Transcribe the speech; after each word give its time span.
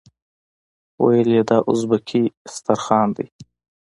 ویل 1.03 1.29
یې 1.35 1.43
دا 1.49 1.57
ازبکي 1.71 2.23
دسترخوان 2.45 3.07
دی. 3.15 3.27